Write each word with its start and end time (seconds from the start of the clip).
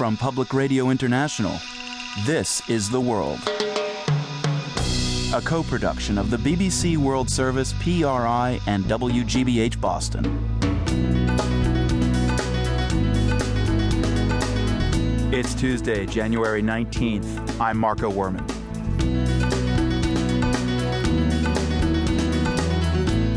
from 0.00 0.16
Public 0.16 0.54
Radio 0.54 0.88
International. 0.88 1.58
This 2.24 2.66
is 2.70 2.88
The 2.88 2.98
World. 2.98 3.38
A 5.34 5.42
co 5.44 5.62
production 5.62 6.16
of 6.16 6.30
the 6.30 6.38
BBC 6.38 6.96
World 6.96 7.28
Service, 7.28 7.74
PRI, 7.82 8.58
and 8.66 8.86
WGBH 8.86 9.78
Boston. 9.78 10.24
It's 15.34 15.54
Tuesday, 15.54 16.06
January 16.06 16.62
19th. 16.62 17.60
I'm 17.60 17.76
Marco 17.76 18.10
Werman. 18.10 18.48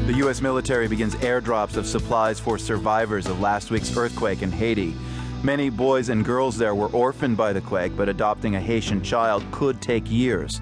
The 0.08 0.14
U.S. 0.14 0.42
military 0.42 0.88
begins 0.88 1.16
airdrops 1.16 1.76
of 1.76 1.86
supplies 1.86 2.40
for 2.40 2.58
survivors 2.58 3.28
of 3.28 3.42
last 3.42 3.70
week's 3.70 3.98
earthquake 3.98 4.42
in 4.42 4.50
Haiti. 4.50 4.96
Many 5.44 5.70
boys 5.70 6.08
and 6.08 6.24
girls 6.24 6.58
there 6.58 6.74
were 6.74 6.88
orphaned 6.94 7.36
by 7.36 7.52
the 7.52 7.60
quake, 7.60 7.98
but 7.98 8.08
adopting 8.08 8.56
a 8.56 8.62
Haitian 8.62 9.04
child 9.04 9.44
could 9.52 9.82
take 9.82 10.10
years. 10.10 10.62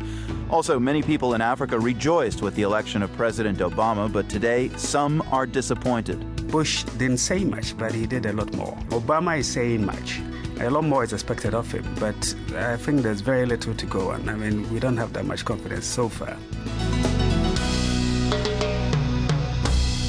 Also, 0.50 0.80
many 0.80 1.04
people 1.04 1.36
in 1.36 1.42
Africa 1.42 1.80
rejoiced 1.80 2.42
with 2.42 2.56
the 2.56 2.64
election 2.64 3.04
of 3.04 3.14
President 3.14 3.60
Obama, 3.60 4.12
but 4.12 4.28
today 4.28 4.70
some 4.78 5.22
are 5.32 5.46
disappointed. 5.46 6.26
Bush 6.48 6.84
didn't 6.98 7.20
say 7.20 7.44
much, 7.44 7.78
but 7.78 7.94
he 7.94 8.08
did 8.08 8.26
a 8.26 8.34
lot 8.34 8.52
more. 8.56 8.76
Obama 8.90 9.38
is 9.38 9.46
saying 9.46 9.86
much. 9.86 10.20
A 10.60 10.68
lot 10.68 10.84
more 10.84 11.04
is 11.04 11.14
expected 11.14 11.54
of 11.54 11.72
him, 11.72 11.86
but 12.00 12.36
I 12.56 12.76
think 12.76 13.04
there's 13.04 13.22
very 13.22 13.46
little 13.46 13.76
to 13.76 13.86
go 13.86 14.10
on. 14.10 14.28
I 14.28 14.34
mean, 14.34 14.68
we 14.74 14.80
don't 14.80 14.98
have 14.98 15.14
that 15.14 15.26
much 15.26 15.46
confidence 15.46 15.86
so 15.86 16.10
far. 16.10 16.36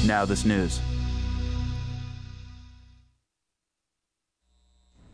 Now, 0.07 0.25
this 0.25 0.45
news. 0.45 0.81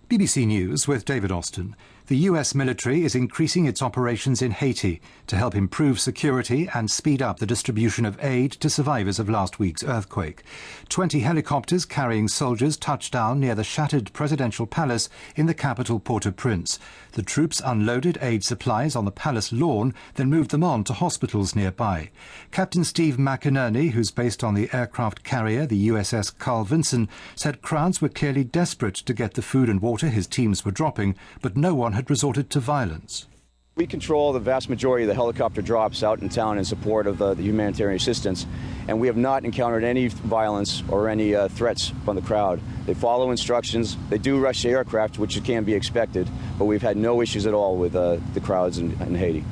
BBC 0.09 0.47
News 0.47 0.87
with 0.87 1.05
David 1.05 1.31
Austin. 1.31 1.75
The 2.07 2.17
US 2.29 2.55
military 2.55 3.03
is 3.03 3.13
increasing 3.13 3.65
its 3.65 3.83
operations 3.83 4.41
in 4.41 4.49
Haiti 4.49 4.99
to 5.27 5.37
help 5.37 5.53
improve 5.53 5.99
security 5.99 6.67
and 6.73 6.89
speed 6.89 7.21
up 7.21 7.37
the 7.37 7.45
distribution 7.45 8.03
of 8.03 8.17
aid 8.19 8.53
to 8.53 8.67
survivors 8.71 9.19
of 9.19 9.29
last 9.29 9.59
week's 9.59 9.83
earthquake. 9.83 10.41
Twenty 10.89 11.19
helicopters 11.19 11.85
carrying 11.85 12.27
soldiers 12.27 12.77
touched 12.77 13.13
down 13.13 13.39
near 13.39 13.53
the 13.53 13.63
shattered 13.63 14.11
presidential 14.11 14.65
palace 14.65 15.07
in 15.35 15.45
the 15.45 15.53
capital 15.53 15.99
Port-au-Prince. 15.99 16.79
The 17.11 17.21
troops 17.21 17.61
unloaded 17.63 18.17
aid 18.19 18.43
supplies 18.43 18.95
on 18.95 19.05
the 19.05 19.11
palace 19.11 19.51
lawn, 19.51 19.93
then 20.15 20.31
moved 20.31 20.49
them 20.49 20.63
on 20.63 20.83
to 20.85 20.93
hospitals 20.93 21.55
nearby. 21.55 22.09
Captain 22.49 22.83
Steve 22.83 23.17
McInerney, 23.17 23.91
who's 23.91 24.09
based 24.09 24.43
on 24.43 24.55
the 24.55 24.69
aircraft 24.73 25.23
carrier, 25.23 25.67
the 25.67 25.89
USS 25.89 26.35
Carl 26.35 26.63
Vinson, 26.63 27.07
said 27.35 27.61
crowds 27.61 28.01
were 28.01 28.09
clearly 28.09 28.43
desperate 28.43 28.95
to 28.95 29.13
get 29.13 29.35
the 29.35 29.43
food 29.43 29.69
and 29.69 29.79
water 29.79 29.98
his 30.07 30.27
teams 30.27 30.63
were 30.63 30.71
dropping, 30.71 31.15
but 31.41 31.57
no 31.57 31.75
one 31.75 31.93
had 31.93 32.09
resorted 32.09 32.49
to 32.51 32.59
violence. 32.59 33.27
We 33.75 33.87
control 33.87 34.33
the 34.33 34.39
vast 34.39 34.69
majority 34.69 35.05
of 35.05 35.07
the 35.07 35.13
helicopter 35.13 35.61
drops 35.61 36.03
out 36.03 36.21
in 36.21 36.27
town 36.27 36.57
in 36.57 36.65
support 36.65 37.07
of 37.07 37.21
uh, 37.21 37.33
the 37.33 37.43
humanitarian 37.43 37.95
assistance, 37.95 38.45
and 38.89 38.99
we 38.99 39.07
have 39.07 39.15
not 39.15 39.45
encountered 39.45 39.85
any 39.85 40.07
violence 40.09 40.83
or 40.89 41.07
any 41.07 41.33
uh, 41.33 41.47
threats 41.47 41.93
from 42.03 42.17
the 42.17 42.21
crowd. 42.21 42.59
They 42.85 42.93
follow 42.93 43.31
instructions. 43.31 43.95
They 44.09 44.17
do 44.17 44.37
rush 44.37 44.63
the 44.63 44.69
aircraft, 44.69 45.17
which 45.17 45.41
can 45.45 45.63
be 45.63 45.75
expected, 45.75 46.29
but 46.57 46.65
we've 46.65 46.81
had 46.81 46.97
no 46.97 47.21
issues 47.21 47.47
at 47.47 47.53
all 47.53 47.77
with 47.77 47.95
uh, 47.95 48.17
the 48.33 48.41
crowds 48.41 48.79
in, 48.79 48.91
in 49.01 49.15
Haiti. 49.15 49.45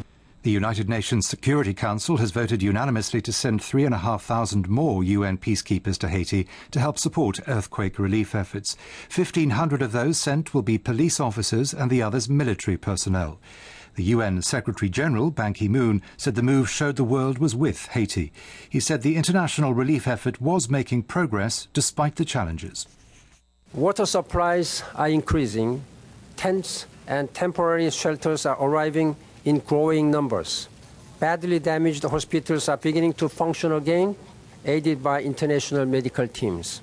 The 0.43 0.51
United 0.51 0.87
Nations 0.87 1.27
Security 1.27 1.73
Council 1.73 2.17
has 2.17 2.31
voted 2.31 2.61
unanimously 2.61 3.21
to 3.21 3.33
send 3.33 3.61
3,500 3.61 4.69
more 4.69 5.03
UN 5.03 5.37
peacekeepers 5.37 5.97
to 5.97 6.07
Haiti 6.07 6.47
to 6.71 6.79
help 6.79 6.99
support 6.99 7.39
earthquake 7.47 7.97
relief 7.97 8.35
efforts. 8.35 8.77
1,500 9.13 9.81
of 9.81 9.91
those 9.91 10.17
sent 10.19 10.53
will 10.53 10.61
be 10.61 10.77
police 10.77 11.19
officers 11.19 11.73
and 11.73 11.89
the 11.89 12.03
others 12.03 12.29
military 12.29 12.77
personnel. 12.77 13.39
The 13.95 14.03
UN 14.03 14.43
Secretary 14.43 14.89
General, 14.89 15.31
Ban 15.31 15.53
Ki 15.53 15.67
moon, 15.67 16.03
said 16.17 16.35
the 16.35 16.43
move 16.43 16.69
showed 16.69 16.97
the 16.97 17.03
world 17.03 17.39
was 17.39 17.55
with 17.55 17.87
Haiti. 17.87 18.31
He 18.69 18.79
said 18.79 19.01
the 19.01 19.15
international 19.15 19.73
relief 19.73 20.07
effort 20.07 20.39
was 20.39 20.69
making 20.69 21.03
progress 21.03 21.67
despite 21.73 22.15
the 22.15 22.25
challenges. 22.25 22.87
Water 23.73 24.05
supplies 24.05 24.83
are 24.93 25.09
increasing, 25.09 25.83
tents 26.35 26.85
and 27.07 27.33
temporary 27.33 27.89
shelters 27.89 28.45
are 28.45 28.61
arriving 28.63 29.15
in 29.47 29.59
growing 29.59 30.11
numbers. 30.11 30.67
Badly 31.19 31.59
damaged 31.59 32.03
hospitals 32.03 32.67
are 32.67 32.75
beginning 32.75 33.13
to 33.13 33.29
function 33.29 33.71
again, 33.71 34.13
aided 34.65 35.01
by 35.01 35.21
international 35.21 35.85
medical 35.85 36.27
teams. 36.27 36.81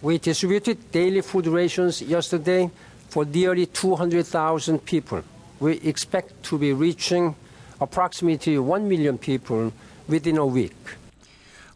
We 0.00 0.16
distributed 0.16 0.90
daily 0.90 1.20
food 1.20 1.46
rations 1.46 2.00
yesterday 2.00 2.70
for 3.10 3.26
nearly 3.26 3.66
200,000 3.66 4.86
people. 4.86 5.22
We 5.60 5.72
expect 5.80 6.42
to 6.44 6.56
be 6.56 6.72
reaching 6.72 7.36
approximately 7.78 8.58
1 8.58 8.88
million 8.88 9.18
people 9.18 9.70
within 10.08 10.38
a 10.38 10.46
week. 10.46 10.96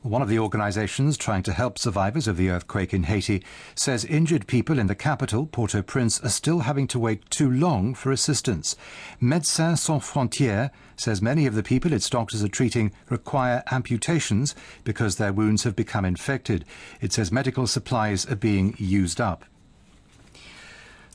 One 0.03 0.23
of 0.23 0.29
the 0.31 0.39
organizations 0.39 1.19
trying 1.19 1.43
to 1.43 1.53
help 1.53 1.79
survivors 1.79 2.27
of 2.27 2.39
the 2.39 2.49
earthquake 2.49 2.95
in 2.95 3.03
Haiti 3.03 3.45
says 3.75 4.07
injured 4.07 4.47
people 4.47 4.79
in 4.79 4.87
the 4.87 4.95
capital, 4.95 5.45
Port-au-Prince, 5.47 6.21
are 6.25 6.31
still 6.31 6.61
having 6.61 6.87
to 6.89 6.99
wait 6.99 7.29
too 7.29 7.51
long 7.51 7.93
for 7.93 8.11
assistance. 8.11 8.77
Médecins 9.21 9.77
Sans 9.77 10.03
Frontières 10.03 10.71
says 10.97 11.21
many 11.21 11.45
of 11.45 11.55
the 11.55 11.63
people 11.63 11.93
its 11.93 12.09
doctors 12.09 12.43
are 12.43 12.49
treating 12.49 12.93
require 13.11 13.63
amputations 13.71 14.55
because 14.85 15.17
their 15.17 15.35
wounds 15.35 15.65
have 15.65 15.77
become 15.77 16.07
infected. 16.07 16.65
It 17.03 17.13
says 17.13 17.31
medical 17.31 17.67
supplies 17.67 18.25
are 18.25 18.37
being 18.37 18.75
used 18.79 19.21
up. 19.21 19.45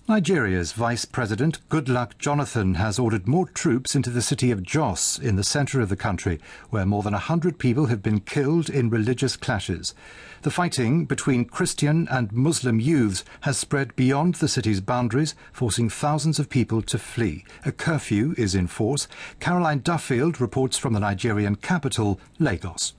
Nigeria's 0.07 0.71
Vice 0.71 1.03
President 1.03 1.67
Goodluck 1.67 2.19
Jonathan 2.19 2.75
has 2.75 2.99
ordered 2.99 3.27
more 3.27 3.47
troops 3.47 3.95
into 3.95 4.11
the 4.11 4.21
city 4.21 4.51
of 4.51 4.61
Jos 4.61 5.17
in 5.17 5.35
the 5.35 5.43
centre 5.43 5.81
of 5.81 5.89
the 5.89 5.95
country, 5.95 6.39
where 6.69 6.85
more 6.85 7.01
than 7.01 7.13
100 7.13 7.57
people 7.57 7.87
have 7.87 8.03
been 8.03 8.19
killed 8.19 8.69
in 8.69 8.91
religious 8.91 9.35
clashes. 9.35 9.95
The 10.43 10.51
fighting 10.51 11.05
between 11.05 11.45
Christian 11.45 12.07
and 12.11 12.31
Muslim 12.31 12.79
youths 12.79 13.23
has 13.41 13.57
spread 13.57 13.95
beyond 13.95 14.35
the 14.35 14.47
city's 14.47 14.79
boundaries, 14.79 15.33
forcing 15.51 15.89
thousands 15.89 16.37
of 16.37 16.51
people 16.51 16.83
to 16.83 16.99
flee. 16.99 17.43
A 17.65 17.71
curfew 17.71 18.35
is 18.37 18.53
in 18.53 18.67
force. 18.67 19.07
Caroline 19.39 19.79
Duffield 19.79 20.39
reports 20.39 20.77
from 20.77 20.93
the 20.93 20.99
Nigerian 20.99 21.55
capital, 21.55 22.19
Lagos. 22.37 22.93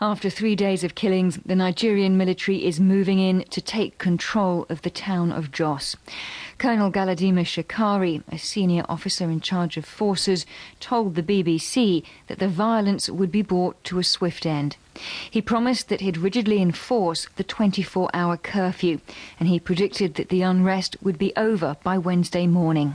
After 0.00 0.30
three 0.30 0.54
days 0.54 0.84
of 0.84 0.94
killings, 0.94 1.40
the 1.44 1.56
Nigerian 1.56 2.16
military 2.16 2.64
is 2.64 2.78
moving 2.78 3.18
in 3.18 3.42
to 3.50 3.60
take 3.60 3.98
control 3.98 4.64
of 4.68 4.82
the 4.82 4.90
town 4.90 5.32
of 5.32 5.50
Jos. 5.50 5.96
Colonel 6.56 6.92
Galadima 6.92 7.44
Shikari, 7.44 8.22
a 8.30 8.38
senior 8.38 8.84
officer 8.88 9.24
in 9.24 9.40
charge 9.40 9.76
of 9.76 9.84
forces, 9.84 10.46
told 10.78 11.16
the 11.16 11.22
BBC 11.24 12.04
that 12.28 12.38
the 12.38 12.46
violence 12.46 13.10
would 13.10 13.32
be 13.32 13.42
brought 13.42 13.82
to 13.82 13.98
a 13.98 14.04
swift 14.04 14.46
end. 14.46 14.76
He 15.28 15.42
promised 15.42 15.88
that 15.88 16.00
he'd 16.00 16.16
rigidly 16.16 16.62
enforce 16.62 17.26
the 17.34 17.42
24 17.42 18.08
hour 18.14 18.36
curfew, 18.36 19.00
and 19.40 19.48
he 19.48 19.58
predicted 19.58 20.14
that 20.14 20.28
the 20.28 20.42
unrest 20.42 20.96
would 21.02 21.18
be 21.18 21.34
over 21.34 21.76
by 21.82 21.98
Wednesday 21.98 22.46
morning. 22.46 22.94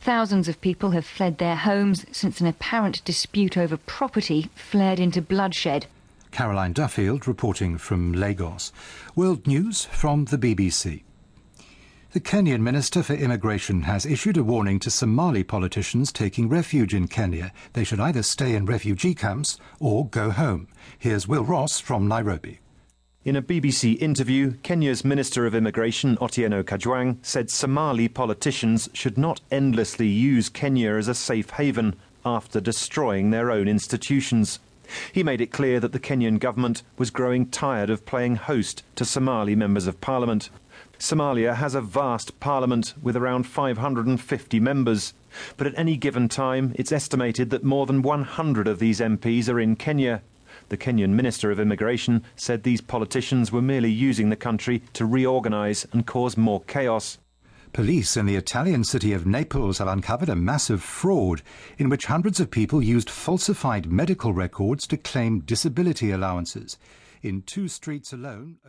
Thousands 0.00 0.48
of 0.48 0.60
people 0.60 0.90
have 0.90 1.06
fled 1.06 1.38
their 1.38 1.54
homes 1.54 2.04
since 2.10 2.40
an 2.40 2.48
apparent 2.48 3.04
dispute 3.04 3.56
over 3.56 3.76
property 3.76 4.50
flared 4.56 4.98
into 4.98 5.22
bloodshed. 5.22 5.86
Caroline 6.32 6.72
Duffield 6.72 7.28
reporting 7.28 7.78
from 7.78 8.12
Lagos. 8.12 8.72
World 9.14 9.46
News 9.46 9.84
from 9.84 10.24
the 10.24 10.38
BBC. 10.38 11.02
The 12.12 12.20
Kenyan 12.20 12.60
Minister 12.60 13.02
for 13.02 13.14
Immigration 13.14 13.82
has 13.82 14.04
issued 14.04 14.36
a 14.36 14.42
warning 14.42 14.78
to 14.80 14.90
Somali 14.90 15.44
politicians 15.44 16.10
taking 16.10 16.48
refuge 16.48 16.94
in 16.94 17.06
Kenya. 17.06 17.52
They 17.74 17.84
should 17.84 18.00
either 18.00 18.22
stay 18.22 18.54
in 18.54 18.66
refugee 18.66 19.14
camps 19.14 19.58
or 19.78 20.08
go 20.08 20.30
home. 20.30 20.68
Here's 20.98 21.28
Will 21.28 21.44
Ross 21.44 21.80
from 21.80 22.08
Nairobi. 22.08 22.60
In 23.24 23.36
a 23.36 23.42
BBC 23.42 24.00
interview, 24.02 24.54
Kenya's 24.62 25.04
Minister 25.04 25.46
of 25.46 25.54
Immigration, 25.54 26.16
Otieno 26.16 26.64
Kajwang, 26.64 27.18
said 27.22 27.50
Somali 27.50 28.08
politicians 28.08 28.90
should 28.92 29.16
not 29.16 29.40
endlessly 29.50 30.08
use 30.08 30.48
Kenya 30.48 30.94
as 30.94 31.08
a 31.08 31.14
safe 31.14 31.50
haven 31.50 31.94
after 32.24 32.60
destroying 32.60 33.30
their 33.30 33.50
own 33.50 33.68
institutions. 33.68 34.58
He 35.12 35.22
made 35.22 35.40
it 35.40 35.52
clear 35.52 35.80
that 35.80 35.92
the 35.92 36.00
Kenyan 36.00 36.38
government 36.38 36.82
was 36.98 37.10
growing 37.10 37.46
tired 37.46 37.90
of 37.90 38.04
playing 38.04 38.36
host 38.36 38.82
to 38.96 39.04
Somali 39.04 39.54
members 39.54 39.86
of 39.86 40.00
parliament. 40.00 40.50
Somalia 40.98 41.56
has 41.56 41.74
a 41.74 41.80
vast 41.80 42.38
parliament 42.40 42.94
with 43.02 43.16
around 43.16 43.44
550 43.44 44.60
members, 44.60 45.14
but 45.56 45.66
at 45.66 45.76
any 45.76 45.96
given 45.96 46.28
time 46.28 46.72
it's 46.76 46.92
estimated 46.92 47.50
that 47.50 47.64
more 47.64 47.86
than 47.86 48.02
100 48.02 48.68
of 48.68 48.78
these 48.78 49.00
MPs 49.00 49.48
are 49.48 49.58
in 49.58 49.76
Kenya. 49.76 50.22
The 50.68 50.76
Kenyan 50.76 51.10
Minister 51.10 51.50
of 51.50 51.58
Immigration 51.58 52.22
said 52.36 52.62
these 52.62 52.80
politicians 52.80 53.50
were 53.50 53.62
merely 53.62 53.90
using 53.90 54.30
the 54.30 54.36
country 54.36 54.82
to 54.92 55.04
reorganize 55.04 55.86
and 55.92 56.06
cause 56.06 56.36
more 56.36 56.62
chaos. 56.62 57.18
Police 57.72 58.18
in 58.18 58.26
the 58.26 58.36
Italian 58.36 58.84
city 58.84 59.14
of 59.14 59.24
Naples 59.24 59.78
have 59.78 59.88
uncovered 59.88 60.28
a 60.28 60.36
massive 60.36 60.82
fraud 60.82 61.40
in 61.78 61.88
which 61.88 62.04
hundreds 62.04 62.38
of 62.38 62.50
people 62.50 62.82
used 62.82 63.08
falsified 63.08 63.90
medical 63.90 64.34
records 64.34 64.86
to 64.88 64.98
claim 64.98 65.40
disability 65.40 66.10
allowances. 66.10 66.76
In 67.22 67.40
two 67.40 67.68
streets 67.68 68.12
alone, 68.12 68.58